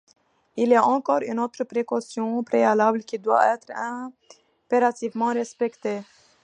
[0.55, 6.01] Il est encore une autre précaution préalable qui doit être impérativement respectée.